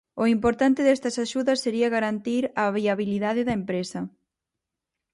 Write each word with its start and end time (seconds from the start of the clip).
O 0.23 0.25
importante 0.35 0.81
destas 0.89 1.15
axudas 1.25 1.61
sería 1.65 1.93
garantir 1.95 2.43
a 2.63 2.65
viabilidade 2.79 3.41
da 3.47 3.57
empresa. 3.61 3.99